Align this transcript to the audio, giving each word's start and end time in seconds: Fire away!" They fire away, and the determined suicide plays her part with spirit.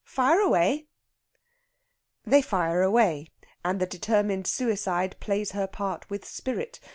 Fire 0.03 0.39
away!" 0.39 0.87
They 2.25 2.41
fire 2.41 2.81
away, 2.81 3.27
and 3.63 3.79
the 3.79 3.85
determined 3.85 4.47
suicide 4.47 5.15
plays 5.19 5.51
her 5.51 5.67
part 5.67 6.09
with 6.09 6.25
spirit. 6.25 6.79